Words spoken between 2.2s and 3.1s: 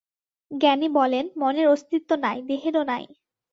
নাই, দেহেরও নাই।